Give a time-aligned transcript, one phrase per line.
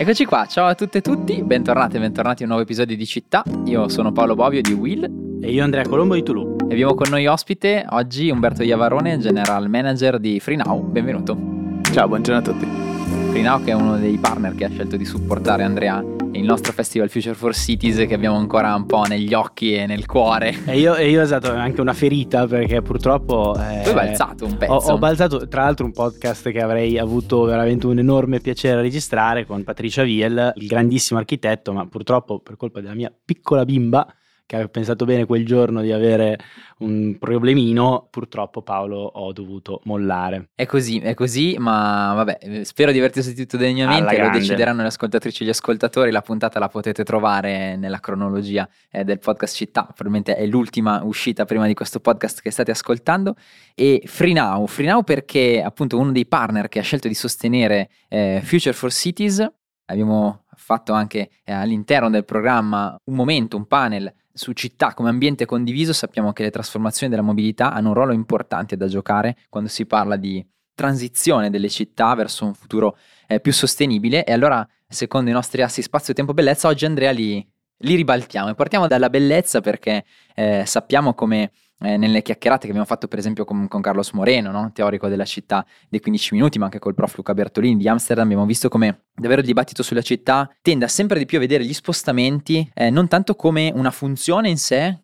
[0.00, 3.04] Eccoci qua, ciao a tutte e tutti, bentornati e bentornati a un nuovo episodio di
[3.04, 3.42] Città.
[3.64, 5.40] Io sono Paolo Bovio di Will.
[5.42, 6.54] E io Andrea Colombo di Tulu.
[6.68, 10.88] E abbiamo con noi ospite oggi Umberto Iavarone, General Manager di FreeNow.
[10.88, 11.36] Benvenuto.
[11.90, 12.64] Ciao, buongiorno a tutti.
[13.30, 16.00] FreeNow che è uno dei partner che ha scelto di supportare Andrea
[16.38, 20.06] il nostro festival Future for Cities che abbiamo ancora un po' negli occhi e nel
[20.06, 20.56] cuore.
[20.66, 23.54] E io, e io esatto, anche una ferita perché purtroppo...
[23.54, 24.72] Eh, tu hai balzato un pezzo.
[24.72, 28.82] Ho, ho, balzato tra l'altro un podcast che avrei avuto veramente un enorme piacere a
[28.82, 34.06] registrare con Patricia Viel, il grandissimo architetto, ma purtroppo per colpa della mia piccola bimba
[34.48, 36.38] che aveva pensato bene quel giorno di avere
[36.78, 40.48] un problemino, purtroppo Paolo ho dovuto mollare.
[40.54, 45.42] È così, è così, ma vabbè, spero di averti sostituito degnamente, lo decideranno le ascoltatrici
[45.42, 50.34] e gli ascoltatori, la puntata la potete trovare nella cronologia eh, del podcast Città, probabilmente
[50.34, 53.34] è l'ultima uscita prima di questo podcast che state ascoltando,
[53.74, 58.72] e FreeNow, FreeNow perché appunto uno dei partner che ha scelto di sostenere eh, Future
[58.72, 59.46] for Cities,
[59.84, 65.46] abbiamo fatto anche eh, all'interno del programma un momento, un panel su città come ambiente
[65.46, 69.84] condiviso sappiamo che le trasformazioni della mobilità hanno un ruolo importante da giocare quando si
[69.84, 74.24] parla di transizione delle città verso un futuro eh, più sostenibile.
[74.24, 77.44] E allora secondo i nostri assi spazio, tempo, bellezza oggi Andrea li,
[77.78, 78.50] li ribaltiamo.
[78.50, 80.04] E partiamo dalla bellezza perché
[80.36, 84.50] eh, sappiamo come eh, nelle chiacchierate che abbiamo fatto per esempio con, con Carlos Moreno,
[84.50, 84.70] no?
[84.72, 88.46] teorico della città dei 15 minuti, ma anche col prof Luca Bertolini di Amsterdam, abbiamo
[88.46, 92.68] visto come davvero il dibattito sulla città tenda sempre di più a vedere gli spostamenti
[92.74, 95.02] eh, non tanto come una funzione in sé,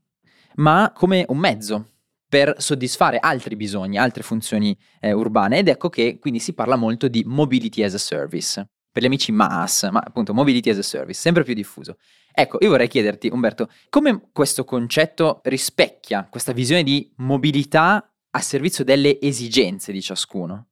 [0.56, 1.88] ma come un mezzo
[2.28, 7.06] per soddisfare altri bisogni, altre funzioni eh, urbane ed ecco che quindi si parla molto
[7.06, 11.18] di mobility as a service per gli amici MAS, ma appunto Mobility as a Service,
[11.18, 11.96] sempre più diffuso.
[12.36, 18.82] Ecco, io vorrei chiederti, Umberto, come questo concetto rispecchia questa visione di mobilità a servizio
[18.82, 20.66] delle esigenze di ciascuno?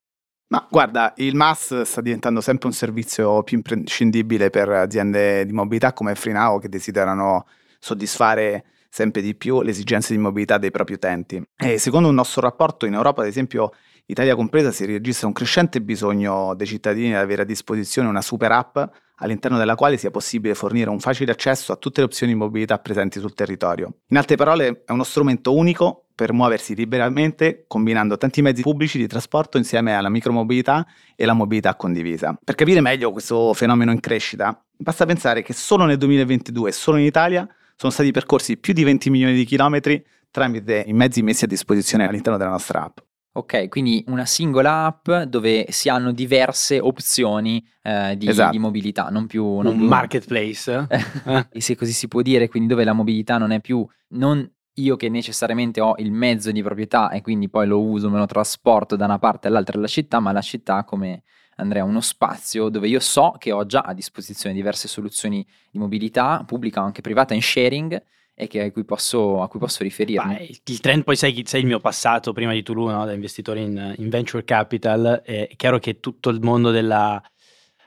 [0.49, 5.93] Ma guarda, il MAS sta diventando sempre un servizio più imprescindibile per aziende di mobilità
[5.93, 7.47] come FreeNow che desiderano
[7.79, 11.41] soddisfare sempre di più le esigenze di mobilità dei propri utenti.
[11.57, 13.73] E secondo un nostro rapporto in Europa, ad esempio,
[14.07, 18.53] Italia compresa, si registra un crescente bisogno dei cittadini di avere a disposizione una super
[18.53, 18.79] app
[19.17, 22.79] all'interno della quale sia possibile fornire un facile accesso a tutte le opzioni di mobilità
[22.79, 23.95] presenti sul territorio.
[24.09, 29.07] In altre parole, è uno strumento unico per muoversi liberamente combinando tanti mezzi pubblici di
[29.07, 30.87] trasporto insieme alla micromobilità
[31.17, 32.37] e la mobilità condivisa.
[32.43, 37.05] Per capire meglio questo fenomeno in crescita, basta pensare che solo nel 2022, solo in
[37.05, 41.49] Italia, sono stati percorsi più di 20 milioni di chilometri tramite i mezzi messi a
[41.49, 42.99] disposizione all'interno della nostra app.
[43.35, 48.51] Ok, quindi una singola app dove si hanno diverse opzioni eh, di, esatto.
[48.51, 49.61] di, mobilità, non più...
[49.61, 49.89] Non un più...
[49.89, 50.87] marketplace.
[51.51, 53.87] e se così si può dire, quindi dove la mobilità non è più...
[54.09, 58.19] Non io che necessariamente ho il mezzo di proprietà e quindi poi lo uso, me
[58.19, 61.23] lo trasporto da una parte all'altra della città, ma la città come
[61.57, 66.43] Andrea uno spazio dove io so che ho già a disposizione diverse soluzioni di mobilità
[66.47, 68.03] pubblica o anche privata in sharing
[68.35, 70.35] e che, a, cui posso, a cui posso riferirmi.
[70.35, 73.05] Beh, il trend, poi sai, sai, il mio passato prima di Toulouse, no?
[73.05, 77.23] da investitore in, in, venture capital, è chiaro che tutto il mondo della,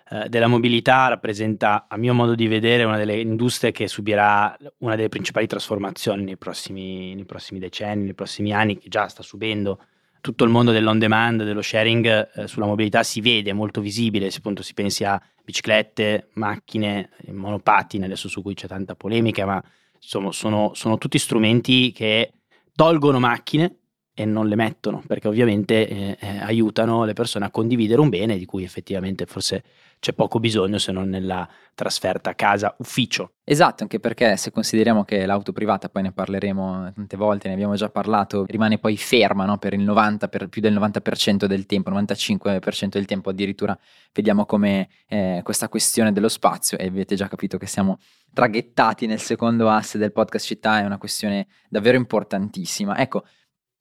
[0.09, 4.95] eh, della mobilità rappresenta, a mio modo di vedere, una delle industrie che subirà una
[4.95, 9.79] delle principali trasformazioni nei prossimi, nei prossimi decenni, nei prossimi anni, che già sta subendo
[10.21, 14.31] tutto il mondo dell'on demand, dello sharing eh, sulla mobilità si vede, è molto visibile,
[14.31, 19.63] se appunto si pensi a biciclette, macchine, monopattini, adesso su cui c'è tanta polemica, ma
[20.05, 22.31] insomma, sono, sono tutti strumenti che
[22.73, 23.79] tolgono macchine
[24.17, 28.37] e non le mettono, perché ovviamente eh, eh, aiutano le persone a condividere un bene
[28.37, 29.61] di cui effettivamente forse
[29.99, 33.33] c'è poco bisogno se non nella trasferta casa-ufficio.
[33.43, 37.75] Esatto, anche perché se consideriamo che l'auto privata, poi ne parleremo tante volte, ne abbiamo
[37.75, 39.57] già parlato, rimane poi ferma no?
[39.57, 43.77] per il 90, per più del 90% del tempo, 95% del tempo addirittura
[44.13, 47.99] vediamo come eh, questa questione dello spazio, e avete già capito che siamo
[48.33, 52.97] traghettati nel secondo asse del podcast città, è una questione davvero importantissima.
[52.97, 53.25] Ecco,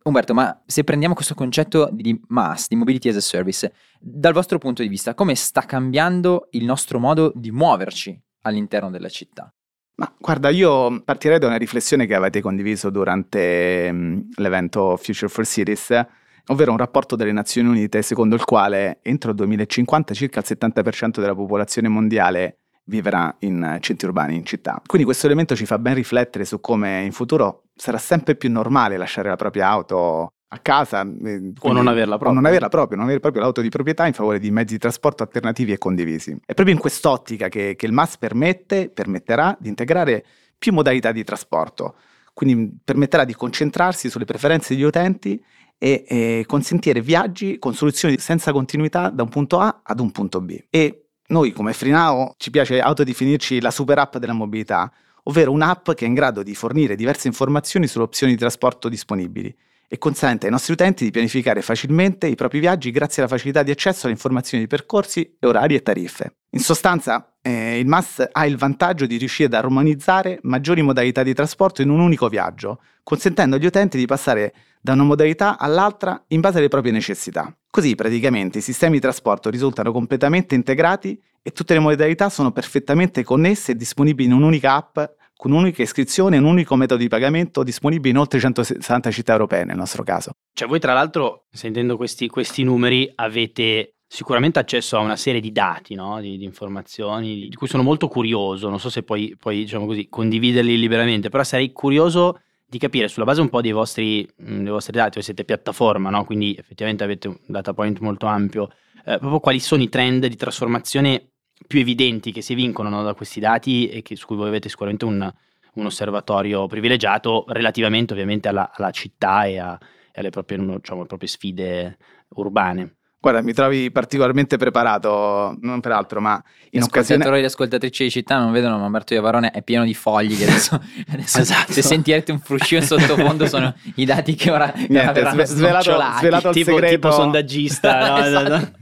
[0.07, 4.59] Umberto, ma se prendiamo questo concetto di MAS, di Mobility as a Service, dal vostro
[4.59, 9.51] punto di vista, come sta cambiando il nostro modo di muoverci all'interno della città?
[9.97, 15.47] Ma guarda, io partirei da una riflessione che avete condiviso durante um, l'evento Future for
[15.47, 16.07] Cities,
[16.49, 21.19] ovvero un rapporto delle Nazioni Unite secondo il quale entro il 2050 circa il 70%
[21.19, 24.83] della popolazione mondiale vivrà in centri urbani, in città.
[24.85, 28.97] Quindi questo elemento ci fa ben riflettere su come in futuro sarà sempre più normale
[28.97, 32.41] lasciare la propria auto a casa eh, o non averla proprio.
[32.41, 35.23] Non averla proprio, non avere proprio l'auto di proprietà in favore di mezzi di trasporto
[35.23, 36.37] alternativi e condivisi.
[36.45, 40.25] È proprio in quest'ottica che, che il MAS permette, permetterà di integrare
[40.57, 41.97] più modalità di trasporto,
[42.33, 45.43] quindi permetterà di concentrarsi sulle preferenze degli utenti
[45.77, 50.41] e, e consentire viaggi con soluzioni senza continuità da un punto A ad un punto
[50.41, 50.57] B.
[50.71, 54.93] E noi come Frinao ci piace autodefinirci la super app della mobilità,
[55.25, 59.55] ovvero un'app che è in grado di fornire diverse informazioni sulle opzioni di trasporto disponibili
[59.89, 63.71] e consente ai nostri utenti di pianificare facilmente i propri viaggi grazie alla facilità di
[63.71, 66.37] accesso alle informazioni di percorsi, orari e tariffe.
[66.51, 71.35] In sostanza, eh, il MAS ha il vantaggio di riuscire ad armonizzare maggiori modalità di
[71.35, 76.41] trasporto in un unico viaggio, consentendo agli utenti di passare da una modalità all'altra in
[76.41, 77.55] base alle proprie necessità.
[77.71, 83.25] Così praticamente i sistemi di trasporto risultano completamente integrati e tutte le modalità sono perfettamente
[83.25, 84.99] connesse e disponibili in un'unica app
[85.37, 89.65] con un'unica iscrizione e un unico metodo di pagamento disponibile in oltre 160 città europee
[89.65, 90.33] nel nostro caso.
[90.53, 95.51] Cioè voi tra l'altro, sentendo questi, questi numeri, avete sicuramente accesso a una serie di
[95.51, 96.21] dati, no?
[96.21, 100.09] di, di, informazioni, di cui sono molto curioso, non so se poi, poi diciamo così,
[100.09, 104.93] condividerli liberamente, però sarei curioso di capire sulla base un po' dei vostri, dei vostri
[104.93, 106.25] dati, voi siete piattaforma, no?
[106.25, 108.69] quindi effettivamente avete un data point molto ampio,
[109.05, 111.34] eh, proprio quali sono i trend di trasformazione
[111.67, 114.69] più evidenti che si vincono no, da questi dati e che, su cui voi avete
[114.69, 115.33] sicuramente un,
[115.75, 119.79] un osservatorio privilegiato relativamente ovviamente alla, alla città e, a,
[120.13, 121.99] e alle proprie, diciamo, proprie sfide
[122.31, 122.97] urbane.
[123.25, 126.35] Guarda, mi trovi particolarmente preparato, non per altro, ma
[126.73, 127.25] in Gli occasione...
[127.25, 130.45] e le ascoltatrici di città non vedono, ma Umberto Iavarone è pieno di fogli che
[130.45, 130.79] adesso,
[131.11, 131.73] adesso esatto.
[131.73, 136.49] se sentirete un fruscio in sottofondo sono i dati che ora, Niente, ora svelato, svelato
[136.49, 136.95] il tipo, segreto.
[136.95, 138.25] Tipo sondaggista, no?
[138.27, 138.73] esatto.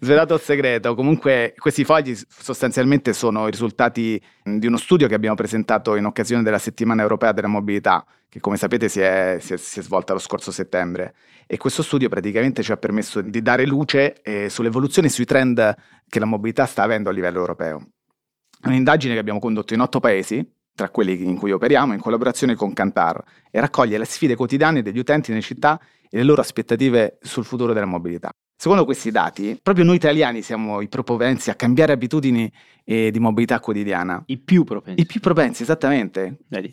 [0.00, 0.94] svelato il segreto.
[0.94, 6.42] Comunque questi fogli sostanzialmente sono i risultati di uno studio che abbiamo presentato in occasione
[6.42, 8.02] della settimana europea della mobilità
[8.32, 11.12] che come sapete si è, si, è, si è, svolta lo scorso settembre
[11.46, 15.74] e questo studio praticamente ci ha permesso di dare luce eh, sull'evoluzione e sui trend
[16.08, 17.88] che la mobilità sta avendo a livello europeo.
[18.60, 22.54] È un'indagine che abbiamo condotto in otto paesi, tra quelli in cui operiamo, in collaborazione
[22.54, 27.18] con Cantar, e raccoglie le sfide quotidiane degli utenti nelle città e le loro aspettative
[27.20, 28.30] sul futuro della mobilità.
[28.56, 32.50] Secondo questi dati, proprio noi italiani siamo i propensi a cambiare abitudini
[32.84, 34.22] eh, di mobilità quotidiana.
[34.26, 35.00] I più propensi.
[35.00, 36.38] I più propensi, esattamente.
[36.46, 36.72] Vedi?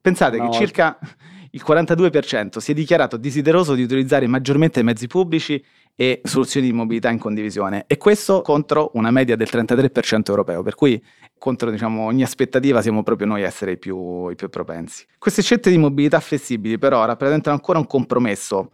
[0.00, 0.98] Pensate che circa
[1.52, 5.62] il 42% si è dichiarato desideroso di utilizzare maggiormente mezzi pubblici
[6.00, 10.74] e soluzioni di mobilità in condivisione e questo contro una media del 33% europeo, per
[10.74, 10.98] cui
[11.36, 15.04] contro diciamo, ogni aspettativa siamo proprio noi a essere i più, i più propensi.
[15.18, 18.70] Queste scelte di mobilità flessibili però rappresentano ancora un compromesso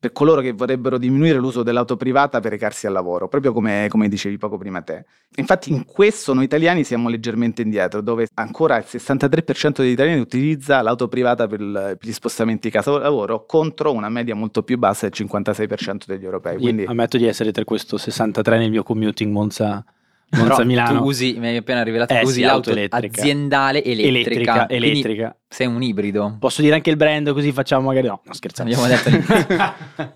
[0.00, 4.08] per coloro che vorrebbero diminuire l'uso dell'auto privata per recarsi al lavoro, proprio come, come,
[4.08, 5.04] dicevi poco prima te.
[5.36, 10.80] Infatti in questo noi italiani siamo leggermente indietro, dove ancora il 63% degli italiani utilizza
[10.80, 16.04] l'auto privata per, per gli spostamenti casa-lavoro contro una media molto più bassa del 56%
[16.06, 16.56] degli europei.
[16.56, 16.82] Quindi...
[16.84, 19.84] Io ammetto di essere tra questo 63 nel mio commuting Monza
[20.30, 21.00] Monza Milano.
[21.00, 23.20] Tu usi, mi hai appena rivelato, eh, usi sì, l'auto elettrica.
[23.20, 24.08] aziendale elettrica.
[24.08, 25.36] Elettrica, elettrica.
[25.48, 26.36] Sei un ibrido.
[26.38, 28.72] Posso dire anche il brand così facciamo magari no, no scherzando.
[28.72, 30.14] Abbiamo detto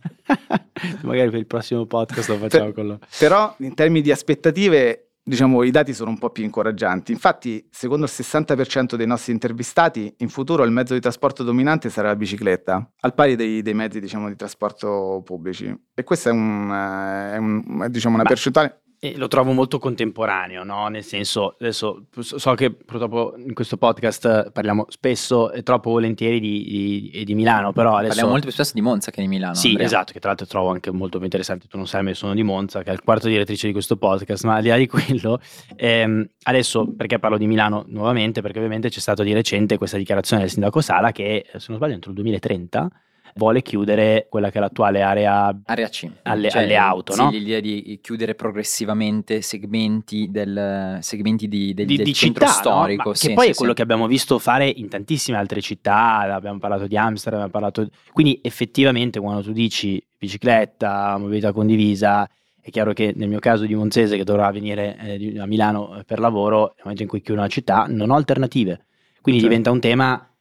[1.02, 2.98] magari per il prossimo podcast lo facciamo per, con lo...
[3.18, 7.10] Però in termini di aspettative diciamo i dati sono un po' più incoraggianti.
[7.10, 12.08] Infatti, secondo il 60% dei nostri intervistati, in futuro il mezzo di trasporto dominante sarà
[12.08, 15.74] la bicicletta, al pari dei, dei mezzi diciamo, di trasporto pubblici.
[15.94, 19.78] E questa è, un, è, un, è diciamo, una Ma percentuale e lo trovo molto
[19.78, 20.88] contemporaneo, no?
[20.88, 27.10] Nel senso, adesso so che purtroppo in questo podcast parliamo spesso e troppo volentieri di,
[27.12, 28.08] di, di Milano, però adesso...
[28.08, 29.54] Parliamo molto più spesso di Monza che di Milano.
[29.54, 29.86] Sì, Andrea.
[29.86, 31.66] esatto, che tra l'altro trovo anche molto più interessante.
[31.68, 33.96] Tu non sai, ma io sono di Monza, che è il quarto direttrice di questo
[33.96, 35.40] podcast, ma al di là di quello,
[35.76, 38.40] ehm, adesso perché parlo di Milano nuovamente?
[38.40, 41.94] Perché ovviamente c'è stata di recente questa dichiarazione del sindaco Sala che, se non sbaglio,
[41.94, 42.88] entro il 2030
[43.34, 47.12] vuole chiudere quella che è l'attuale area, area C alle, cioè, alle auto.
[47.12, 47.30] Sì, no?
[47.30, 53.08] l'idea di chiudere progressivamente segmenti, del, segmenti di, del, di, del di centro città, storico.
[53.10, 53.14] No?
[53.14, 56.58] Sì, che poi sì, è quello che abbiamo visto fare in tantissime altre città, abbiamo
[56.58, 57.88] parlato di Amsterdam, abbiamo parlato...
[58.12, 62.28] Quindi effettivamente quando tu dici bicicletta, mobilità condivisa,
[62.60, 66.18] è chiaro che nel mio caso di Monzese che dovrà venire eh, a Milano per
[66.18, 68.86] lavoro, nel momento in cui chiudo una città, non ho alternative.
[69.20, 69.56] Quindi certo.
[69.56, 70.33] diventa un tema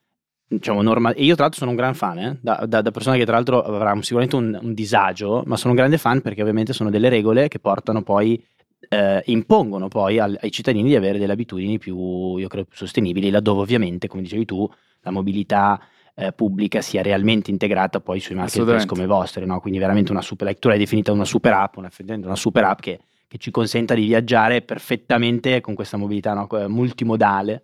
[0.58, 2.38] diciamo, norma- e io tra l'altro sono un gran fan, eh?
[2.42, 5.78] da, da, da, persona che tra l'altro avrà sicuramente un, un, disagio, ma sono un
[5.78, 8.42] grande fan perché ovviamente sono delle regole che portano poi,
[8.90, 13.30] eh, impongono poi al, ai cittadini di avere delle abitudini più, io credo, più sostenibili,
[13.30, 14.70] laddove ovviamente, come dicevi tu,
[15.02, 15.80] la mobilità
[16.16, 19.60] eh, pubblica sia realmente integrata poi sui marketplace come i vostri, no?
[19.60, 22.80] quindi veramente una super, like, tu l'hai definita una super app, una, una super app
[22.80, 26.48] che, che, ci consenta di viaggiare perfettamente con questa mobilità no?
[26.68, 27.64] multimodale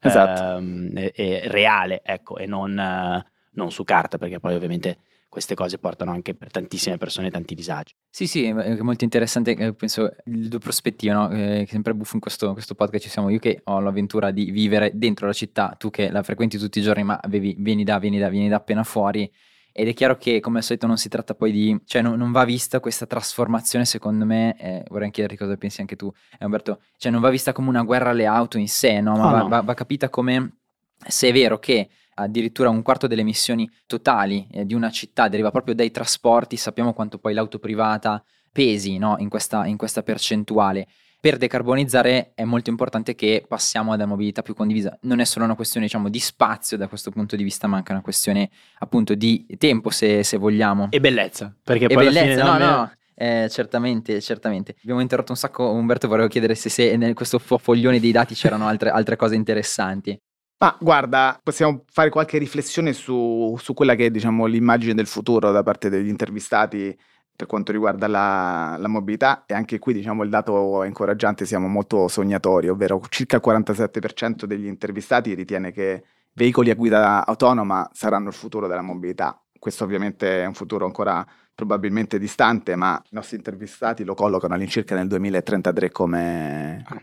[0.00, 0.58] esatto.
[0.58, 4.98] ehm, e, e reale, ecco, e non, eh, non su carta, perché poi ovviamente
[5.28, 7.94] queste cose portano anche per tantissime persone tanti disagi.
[8.08, 11.30] Sì, sì, è molto interessante, eh, penso, le due prospettive, no?
[11.30, 14.92] eh, sempre buffo in questo, questo, podcast ci siamo io che ho l'avventura di vivere
[14.94, 18.18] dentro la città, tu che la frequenti tutti i giorni ma avevi, vieni da, vieni
[18.18, 19.30] da, vieni da appena fuori,
[19.78, 22.32] ed è chiaro che come al solito non si tratta poi di, cioè no, non
[22.32, 27.12] va vista questa trasformazione secondo me, eh, vorrei chiederti cosa pensi anche tu Umberto, cioè
[27.12, 29.16] non va vista come una guerra alle auto in sé, no?
[29.16, 29.48] ma oh, va, no.
[29.48, 30.60] Va, va capita come
[31.06, 35.50] se è vero che addirittura un quarto delle emissioni totali eh, di una città deriva
[35.50, 39.16] proprio dai trasporti, sappiamo quanto poi l'auto privata pesi no?
[39.18, 44.42] in, questa, in questa percentuale per decarbonizzare è molto importante che passiamo ad una mobilità
[44.42, 44.96] più condivisa.
[45.02, 47.92] Non è solo una questione, diciamo, di spazio da questo punto di vista, ma anche
[47.92, 50.88] una questione appunto di tempo, se, se vogliamo.
[50.90, 52.92] E bellezza, perché e poi bellezza, no, no, no.
[53.14, 54.76] Eh, certamente, certamente.
[54.82, 58.66] Abbiamo interrotto un sacco, Umberto, volevo chiedere se, se in questo foglione dei dati c'erano
[58.66, 60.18] altre, altre cose interessanti.
[60.58, 65.50] Ma guarda, possiamo fare qualche riflessione su, su quella che è diciamo, l'immagine del futuro
[65.50, 66.96] da parte degli intervistati
[67.36, 72.08] per quanto riguarda la, la, mobilità e anche qui diciamo il dato incoraggiante siamo molto
[72.08, 76.02] sognatori, ovvero circa il 47% degli intervistati ritiene che
[76.32, 79.38] veicoli a guida autonoma saranno il futuro della mobilità.
[79.58, 81.24] Questo ovviamente è un futuro ancora
[81.54, 87.02] probabilmente distante, ma i nostri intervistati lo collocano all'incirca nel 2033 come, ah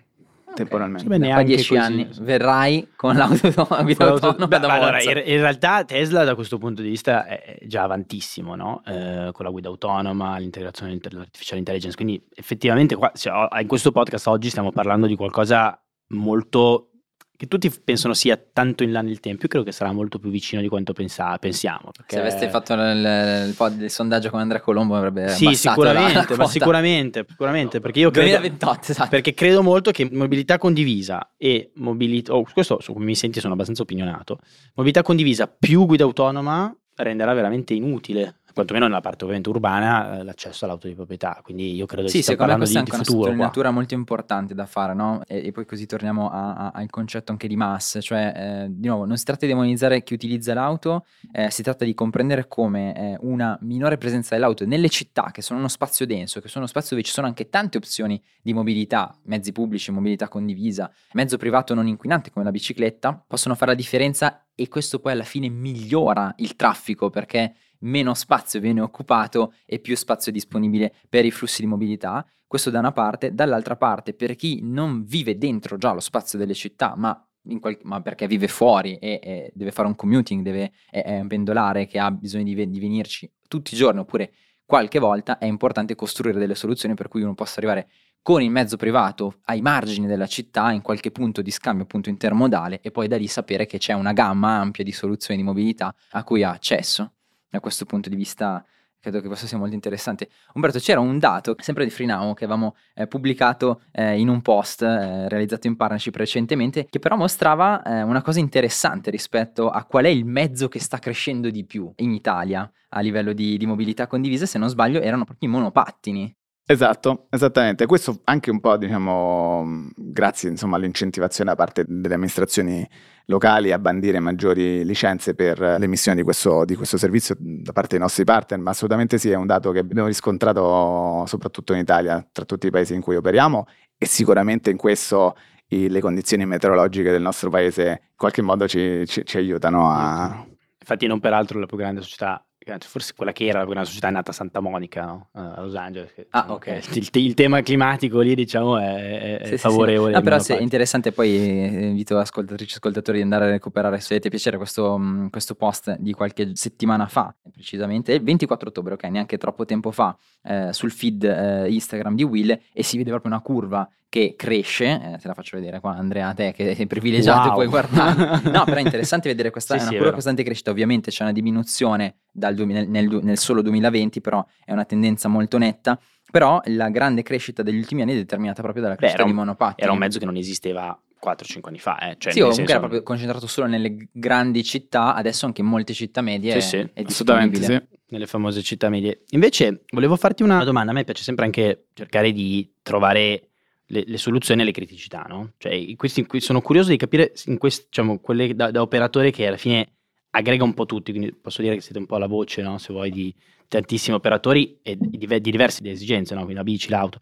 [0.53, 1.07] temporalmente.
[1.07, 1.79] Beh, neanche dieci così.
[1.79, 4.47] anni verrai con l'auto autonoma.
[4.47, 8.81] Beh, allora, in, in, realtà Tesla da questo punto di vista è già avantissimo, no?
[8.85, 11.95] eh, con la guida autonoma, l'integrazione dell'artificial intelligence.
[11.95, 15.77] Quindi effettivamente qua, cioè, in questo podcast oggi stiamo parlando di qualcosa
[16.09, 16.92] molto
[17.35, 20.29] che tutti pensano sia tanto in là nel tempo, io credo che sarà molto più
[20.29, 21.91] vicino di quanto pensa, pensiamo.
[21.91, 22.15] Perché...
[22.15, 27.25] Se aveste fatto il, il, il, sondaggio con Andrea Colombo avrebbe Sì, sicuramente, ma sicuramente,
[27.27, 29.09] sicuramente, perché io credo, 2028, esatto.
[29.09, 33.53] perché credo molto che mobilità condivisa e mobilità, oh, questo su cui mi senti sono
[33.53, 34.39] abbastanza opinionato,
[34.75, 40.65] mobilità condivisa più guida autonoma renderà veramente inutile quantomeno nella parte ovviamente urbana, eh, l'accesso
[40.65, 41.39] all'auto di proprietà.
[41.43, 44.65] Quindi io credo sì, che secondo me questa è anche una sottolineatura molto importante da
[44.65, 45.21] fare, no?
[45.27, 48.87] E, e poi così torniamo a, a, al concetto anche di mass, cioè eh, di
[48.87, 52.95] nuovo non si tratta di demonizzare chi utilizza l'auto, eh, si tratta di comprendere come
[52.95, 56.67] eh, una minore presenza dell'auto nelle città, che sono uno spazio denso, che sono uno
[56.67, 61.73] spazio dove ci sono anche tante opzioni di mobilità, mezzi pubblici, mobilità condivisa, mezzo privato
[61.73, 66.33] non inquinante come la bicicletta, possono fare la differenza e questo poi alla fine migliora
[66.37, 71.61] il traffico perché meno spazio viene occupato e più spazio è disponibile per i flussi
[71.61, 72.25] di mobilità.
[72.45, 76.53] Questo da una parte, dall'altra parte per chi non vive dentro già lo spazio delle
[76.53, 77.27] città, ma,
[77.59, 81.87] qual- ma perché vive fuori e, e, deve fare un commuting, deve, è, è pendolare
[81.87, 84.33] che ha bisogno di, di venirci tutti i giorni oppure
[84.65, 87.89] qualche volta, è importante costruire delle soluzioni per cui uno possa arrivare
[88.21, 92.79] con il mezzo privato ai margini della città, in qualche punto di scambio appunto intermodale
[92.81, 96.23] e poi da lì sapere che c'è una gamma ampia di soluzioni di mobilità a
[96.23, 97.15] cui ha accesso
[97.53, 98.65] da questo punto di vista
[98.99, 100.29] credo che questo sia molto interessante.
[100.53, 104.81] Umberto, c'era un dato, sempre di FreeNow, che avevamo eh, pubblicato eh, in un post
[104.81, 110.05] eh, realizzato in partnership recentemente, che però mostrava eh, una cosa interessante rispetto a qual
[110.05, 114.07] è il mezzo che sta crescendo di più in Italia a livello di, di mobilità
[114.07, 116.35] condivisa, se non sbaglio erano proprio i monopattini.
[116.65, 117.85] Esatto, esattamente.
[117.85, 122.87] Questo anche un po', diciamo, grazie insomma, all'incentivazione da parte delle amministrazioni
[123.25, 127.99] locali a bandire maggiori licenze per l'emissione di questo, di questo servizio da parte dei
[127.99, 132.45] nostri partner, ma assolutamente sì, è un dato che abbiamo riscontrato soprattutto in Italia, tra
[132.45, 133.65] tutti i paesi in cui operiamo
[133.97, 135.35] e sicuramente in questo
[135.67, 140.45] i, le condizioni meteorologiche del nostro paese in qualche modo ci, ci, ci aiutano a...
[140.79, 142.45] Infatti non peraltro la più grande società
[142.79, 145.29] forse quella che era una società nata a Santa Monica, no?
[145.33, 146.13] a Los Angeles.
[146.29, 146.67] ah, diciamo, ok.
[146.95, 150.13] Il, il, tema climatico lì, diciamo, è, è sì, favorevole.
[150.13, 150.23] Sì, sì.
[150.23, 154.13] No, però è interessante, poi eh, invito ascoltatrici e ascoltatori di andare a recuperare, se
[154.13, 159.03] avete piacere, questo, mm, questo, post di qualche settimana fa, precisamente, il 24 ottobre, ok,
[159.05, 163.31] neanche troppo tempo fa, eh, sul feed eh, Instagram di Will, e si vede proprio
[163.31, 167.39] una curva che cresce, eh, te la faccio vedere qua Andrea, te che sei privilegiato
[167.39, 167.49] wow.
[167.49, 168.41] e puoi guardare.
[168.53, 171.31] No, però è interessante vedere questa sì, è una sì, costante crescita, ovviamente c'è una
[171.31, 175.99] diminuzione dal 2000, nel, nel, solo 2020, però è una tendenza molto netta.
[176.29, 179.81] Però la grande crescita degli ultimi anni è determinata proprio dalla crescita Beh, di monopattini.
[179.81, 181.97] Era un mezzo che non esisteva 4-5 anni fa.
[181.97, 182.15] Eh.
[182.19, 182.71] Cioè, sì, comunque senso...
[182.71, 186.61] era proprio concentrato solo nelle grandi città, adesso anche in molte città medie sì, è,
[186.61, 187.81] sì, è assolutamente sì.
[188.09, 189.23] Nelle famose città medie.
[189.29, 190.91] Invece, volevo farti una domanda.
[190.91, 193.52] A me piace sempre anche cercare di trovare
[193.93, 195.53] le, le, soluzioni alle criticità, no?
[195.57, 199.57] Cioè, questi, sono curioso di capire in questi, diciamo, quelle da, da, operatore che alla
[199.57, 199.87] fine
[200.31, 202.77] aggrega un po' tutti, quindi posso dire che siete un po' la voce, no?
[202.79, 203.33] Se vuoi, di
[203.67, 206.41] tantissimi operatori e di, di diverse esigenze, no?
[206.41, 207.21] Quindi la bici, l'auto.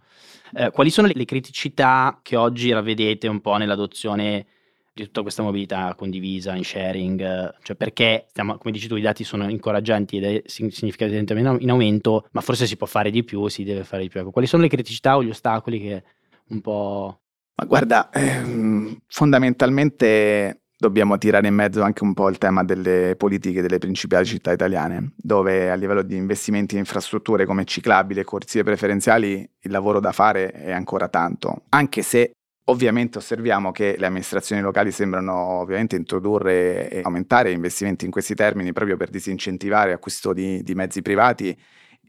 [0.53, 4.45] Eh, quali sono le, le criticità che oggi ravvedete un po' nell'adozione
[4.93, 9.23] di tutta questa mobilità condivisa, in sharing, cioè perché, stiamo, come dici tu, i dati
[9.23, 13.63] sono incoraggianti ed è significativamente in aumento, ma forse si può fare di più, si
[13.63, 14.19] deve fare di più.
[14.19, 16.03] Ecco, quali sono le criticità o gli ostacoli che
[16.51, 17.19] un po'...
[17.55, 23.61] Ma guarda, ehm, fondamentalmente dobbiamo tirare in mezzo anche un po' il tema delle politiche
[23.61, 28.63] delle principali città italiane, dove a livello di investimenti in infrastrutture come ciclabili e corsie
[28.63, 32.31] preferenziali il lavoro da fare è ancora tanto, anche se
[32.65, 38.71] Ovviamente osserviamo che le amministrazioni locali sembrano ovviamente introdurre e aumentare investimenti in questi termini
[38.71, 41.57] proprio per disincentivare l'acquisto di, di mezzi privati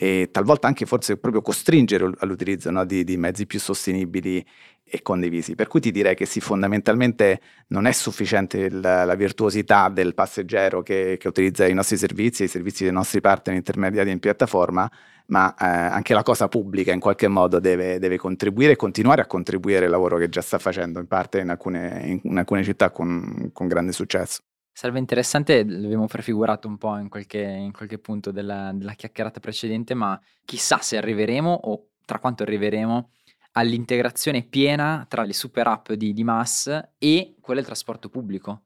[0.03, 4.45] e talvolta anche forse proprio costringere all'utilizzo no, di, di, mezzi più sostenibili
[4.83, 5.55] e condivisi.
[5.55, 10.83] Per cui ti direi che sì, fondamentalmente non è sufficiente il, la virtuosità del passeggero
[10.83, 14.91] che, che, utilizza i nostri servizi, i servizi dei nostri partner intermediari in piattaforma,
[15.27, 19.27] ma eh, anche la cosa pubblica in qualche modo deve, deve, contribuire e continuare a
[19.27, 23.51] contribuire al lavoro che già sta facendo in parte in alcune, in alcune città con,
[23.53, 24.43] con grande successo.
[24.75, 29.93] Sarebbe interessante, l'abbiamo prefigurato un po' in qualche, in qualche punto della, della, chiacchierata precedente,
[29.93, 33.11] ma chissà se arriveremo o tra quanto arriveremo
[33.53, 38.63] all'integrazione piena tra le super app di, di Mass e quelle del trasporto pubblico.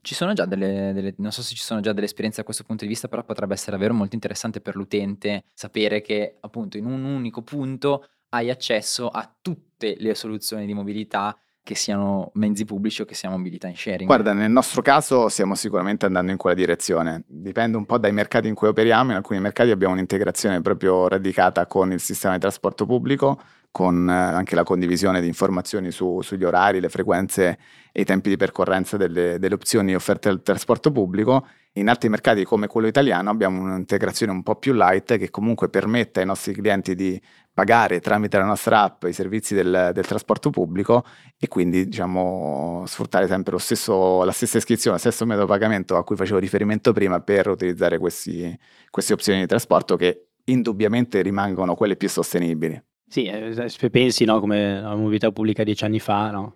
[0.00, 2.64] Ci sono già delle, delle, non so se ci sono già delle esperienze da questo
[2.64, 6.86] punto di vista, però potrebbe essere davvero molto interessante per l'utente sapere che appunto in
[6.86, 11.36] un unico punto hai accesso a tutte le soluzioni di mobilità
[11.66, 14.06] che siano mezzi pubblici o che sia mobilità in sharing?
[14.06, 17.24] Guarda, nel nostro caso stiamo sicuramente andando in quella direzione.
[17.26, 19.10] Dipende un po' dai mercati in cui operiamo.
[19.10, 23.40] In alcuni mercati abbiamo un'integrazione proprio radicata con il sistema di trasporto pubblico,
[23.72, 27.58] con eh, anche la condivisione di informazioni su, sugli orari, le frequenze
[27.90, 31.48] e i tempi di percorrenza delle, delle opzioni offerte dal trasporto pubblico.
[31.72, 36.20] In altri mercati come quello italiano abbiamo un'integrazione un po' più light che comunque permette
[36.20, 37.20] ai nostri clienti di
[37.56, 41.06] pagare tramite la nostra app i servizi del, del trasporto pubblico
[41.38, 46.16] e quindi diciamo, sfruttare sempre stesso, la stessa iscrizione, lo stesso metodo pagamento a cui
[46.16, 48.54] facevo riferimento prima per utilizzare questi,
[48.90, 52.78] queste opzioni di trasporto che indubbiamente rimangono quelle più sostenibili.
[53.08, 56.54] Sì, eh, se pensi no, come la mobilità pubblica dieci anni fa, no?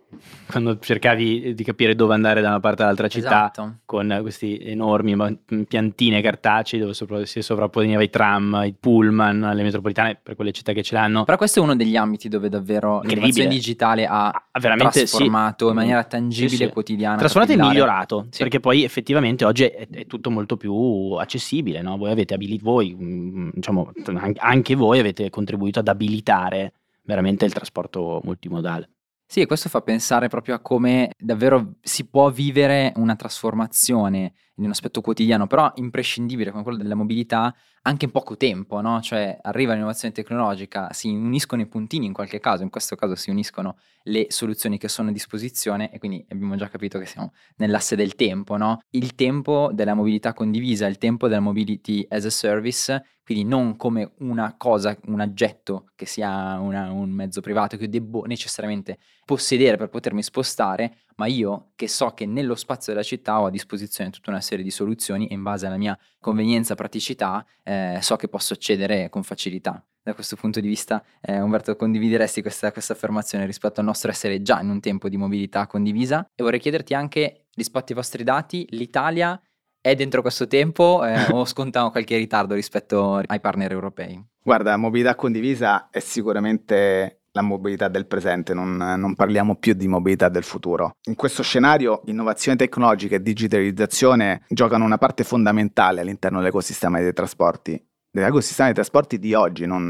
[0.50, 3.76] quando cercavi di capire dove andare da una parte all'altra città esatto.
[3.84, 5.38] con questi enormi
[5.68, 10.72] piantine cartacei dove sopra, si sovrapponeva i tram, i pullman, le metropolitane per quelle città
[10.72, 11.22] che ce l'hanno.
[11.22, 15.70] Però questo è uno degli ambiti dove davvero l'innovazione digitale ha ah, veramente trasformato sì.
[15.70, 16.68] in maniera tangibile sì, sì.
[16.68, 17.16] quantidiana.
[17.16, 21.80] Trasformato e migliorato, perché poi effettivamente oggi è, è tutto molto più accessibile.
[21.80, 21.96] No?
[21.96, 23.92] Voi avete abilit- voi, mm, diciamo,
[24.38, 26.72] anche voi avete contribuito ad abilitare migliorare
[27.02, 28.90] veramente il trasporto multimodale.
[29.26, 34.64] Sì, e questo fa pensare proprio a come davvero si può vivere una trasformazione in
[34.64, 39.00] un aspetto quotidiano, però imprescindibile come quello della mobilità, anche in poco tempo, no?
[39.00, 43.30] Cioè arriva l'innovazione tecnologica, si uniscono i puntini in qualche caso, in questo caso si
[43.30, 47.94] uniscono le soluzioni che sono a disposizione e quindi abbiamo già capito che siamo nell'asse
[47.94, 48.80] del tempo, no?
[48.90, 54.10] Il tempo della mobilità condivisa, il tempo della mobility as a service quindi non come
[54.18, 59.76] una cosa, un oggetto che sia una, un mezzo privato che io debbo necessariamente possedere
[59.76, 64.10] per potermi spostare, ma io che so che nello spazio della città ho a disposizione
[64.10, 68.26] tutta una serie di soluzioni e in base alla mia convenienza, praticità, eh, so che
[68.26, 69.80] posso accedere con facilità.
[70.02, 74.42] Da questo punto di vista, eh, Umberto, condivideresti questa, questa affermazione rispetto al nostro essere
[74.42, 76.28] già in un tempo di mobilità condivisa?
[76.34, 79.40] E vorrei chiederti anche, rispetto ai vostri dati, l'Italia
[79.80, 84.22] è dentro questo tempo eh, o sconta qualche ritardo rispetto ai partner europei?
[84.42, 90.28] Guarda, mobilità condivisa è sicuramente la mobilità del presente, non, non, parliamo più di mobilità
[90.28, 90.96] del futuro.
[91.08, 97.80] In questo scenario innovazione tecnologica e digitalizzazione giocano una parte fondamentale all'interno dell'ecosistema dei trasporti,
[98.10, 99.88] dell'ecosistema dei trasporti di oggi, non,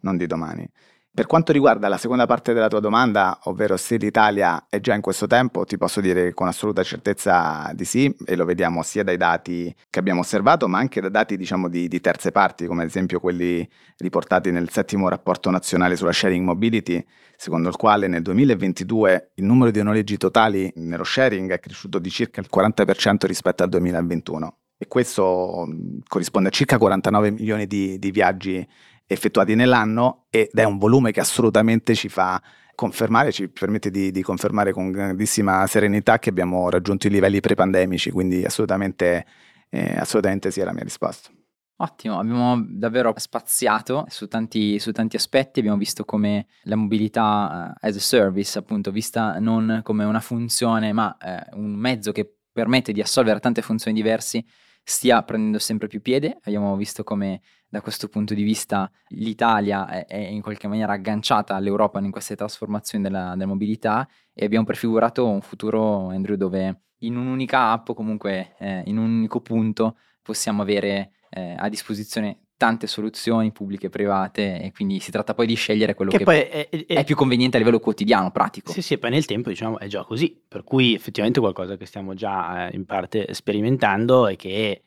[0.00, 0.68] non di domani.
[1.16, 5.00] Per quanto riguarda la seconda parte della tua domanda, ovvero se l'Italia è già in
[5.00, 9.16] questo tempo, ti posso dire con assoluta certezza di sì, e lo vediamo sia dai
[9.16, 12.88] dati che abbiamo osservato, ma anche da dati diciamo, di, di, terze parti, come ad
[12.88, 17.02] esempio quelli riportati nel settimo rapporto nazionale sulla sharing mobility,
[17.34, 22.10] secondo il quale nel 2022 il numero di noleggi totali nello sharing è cresciuto di
[22.10, 25.66] circa il 40% rispetto al 2021 e questo
[26.06, 28.66] corrisponde a circa 49 milioni di, di viaggi
[29.06, 32.40] effettuati nell'anno ed è un volume che assolutamente ci fa
[32.74, 38.10] confermare, ci permette di, di, confermare con grandissima serenità che abbiamo raggiunto i livelli pre-pandemici,
[38.10, 39.26] quindi assolutamente,
[39.70, 41.30] eh, assolutamente sì è la mia risposta.
[41.78, 47.86] Ottimo, abbiamo davvero spaziato su tanti, su tanti, aspetti, abbiamo visto come la mobilità uh,
[47.86, 52.92] as a service, appunto, vista non come una funzione, ma uh, un mezzo che permette
[52.92, 54.44] di assolvere tante funzioni diverse,
[54.82, 56.38] stia prendendo sempre più piede.
[56.44, 61.54] Abbiamo visto come da questo punto di vista l'Italia è, è in qualche maniera agganciata
[61.54, 67.16] all'Europa in queste trasformazioni della, della, mobilità e abbiamo prefigurato un futuro, Andrew, dove in
[67.16, 73.52] un'unica app, comunque eh, in un unico punto, possiamo avere eh, a disposizione tante soluzioni
[73.52, 76.86] pubbliche e private e quindi si tratta poi di scegliere quello che, che è, è,
[76.86, 78.72] è, più conveniente a livello quotidiano, pratico.
[78.72, 82.14] Sì, sì, poi nel tempo diciamo è già così, per cui effettivamente qualcosa che stiamo
[82.14, 84.85] già eh, in parte sperimentando e che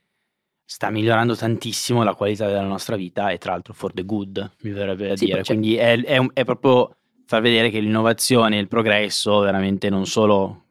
[0.72, 4.70] sta migliorando tantissimo la qualità della nostra vita e tra l'altro for the good, mi
[4.70, 9.40] verrebbe a sì, dire, quindi è, è proprio far vedere che l'innovazione e il progresso
[9.40, 10.66] veramente non solo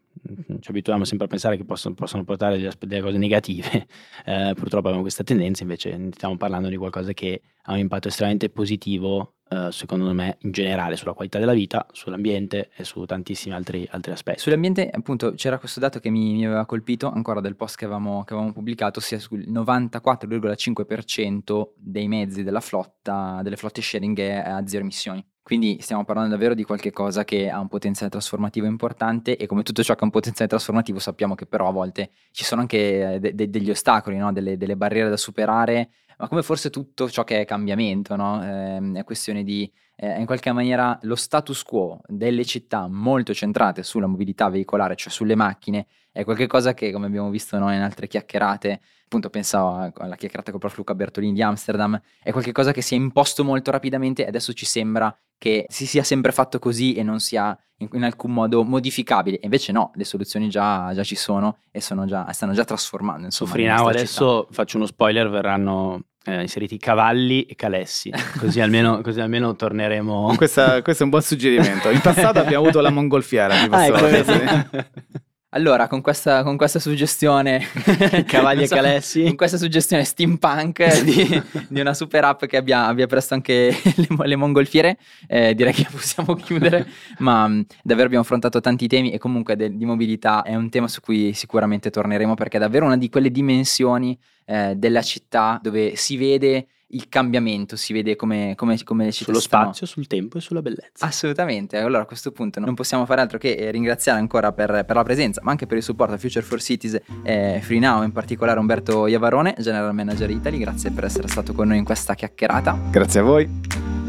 [0.60, 3.86] ci abituiamo sempre a pensare che possono, possono portare delle, delle, cose negative,
[4.26, 8.50] eh, purtroppo abbiamo questa tendenza, invece stiamo parlando di qualcosa che ha un impatto estremamente
[8.50, 13.86] positivo, eh, secondo me, in generale sulla qualità della vita, sull'ambiente e su tantissimi altri,
[13.90, 14.40] altri aspetti.
[14.40, 18.24] Sull'ambiente, appunto, c'era questo dato che mi, mi aveva colpito ancora del post che avevamo,
[18.24, 24.66] che avevamo pubblicato, ossia sul 94,5% dei mezzi della flotta, delle flotte sharing è a
[24.66, 25.24] zero emissioni.
[25.48, 29.82] Quindi stiamo parlando davvero di qualcosa che ha un potenziale trasformativo importante e come tutto
[29.82, 33.18] ciò che ha un potenziale trasformativo sappiamo che però a volte ci sono anche eh,
[33.18, 34.30] de- de- degli ostacoli, no?
[34.30, 38.44] delle, delle, barriere da superare, ma come forse tutto ciò che è cambiamento, no?
[38.44, 43.82] eh, è questione di eh, in qualche maniera lo status quo delle città molto centrate
[43.82, 48.06] sulla mobilità veicolare, cioè sulle macchine, è qualcosa che come abbiamo visto noi in altre
[48.06, 52.82] chiacchierate appunto pensavo alla chiacchierata con il prof Luca Bertolini di Amsterdam, è qualcosa che
[52.82, 56.94] si è imposto molto rapidamente e adesso ci sembra che si sia sempre fatto così
[56.94, 59.38] e non sia in, in alcun modo modificabile.
[59.42, 63.24] Invece no, le soluzioni già, già ci sono e sono già, stanno già trasformando.
[63.24, 64.52] Insomma, Su Frinao adesso città.
[64.52, 70.34] faccio uno spoiler, verranno eh, inseriti cavalli e calessi, così almeno, così almeno torneremo...
[70.36, 71.88] Questa, questo è un buon suggerimento.
[71.90, 73.54] In passato abbiamo avuto la mongolfiera.
[73.70, 75.18] Ah, ecco,
[75.50, 77.62] allora, con questa, con questa suggestione,
[78.26, 83.06] cavalli e calessi, con questa suggestione steampunk di, di, una super app che abbia, abbia
[83.06, 86.86] presto anche le, le mongolfiere, eh, direi che possiamo chiudere.
[87.18, 90.86] Ma mh, davvero abbiamo affrontato tanti temi e comunque de, di mobilità è un tema
[90.86, 95.96] su cui sicuramente torneremo perché è davvero una di quelle dimensioni eh, della città dove
[95.96, 100.38] si vede il cambiamento, si vede come, come, come le città Sullo spazio, sul tempo
[100.38, 101.04] e sulla bellezza.
[101.04, 104.96] Assolutamente, allora a questo punto non possiamo fare altro che eh, ringraziare ancora per, per
[104.96, 108.12] la presenza, ma anche per il supporto a Future for Cities e Free Now, in
[108.12, 112.78] particolare Umberto Iavarone, General Manager Italy, grazie per essere stato con noi in questa chiacchierata.
[112.90, 113.48] Grazie a voi.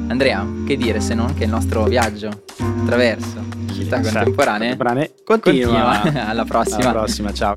[0.08, 6.00] Andrea, che dire se non che il nostro viaggio attraverso città contemporanee, contemporanee continua.
[6.00, 6.26] continua.
[6.28, 6.78] Alla prossima.
[6.78, 7.56] Alla prossima, ciao.